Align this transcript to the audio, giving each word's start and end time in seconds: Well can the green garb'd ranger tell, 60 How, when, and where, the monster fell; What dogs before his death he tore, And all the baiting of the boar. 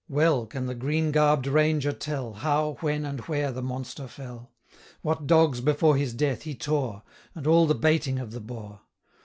Well 0.09 0.47
can 0.47 0.65
the 0.65 0.73
green 0.73 1.11
garb'd 1.11 1.45
ranger 1.45 1.91
tell, 1.91 2.33
60 2.33 2.41
How, 2.43 2.77
when, 2.79 3.05
and 3.05 3.19
where, 3.27 3.51
the 3.51 3.61
monster 3.61 4.07
fell; 4.07 4.49
What 5.03 5.27
dogs 5.27 5.61
before 5.61 5.95
his 5.95 6.15
death 6.15 6.41
he 6.41 6.55
tore, 6.55 7.03
And 7.35 7.45
all 7.45 7.67
the 7.67 7.75
baiting 7.75 8.17
of 8.17 8.31
the 8.31 8.39
boar. 8.41 8.81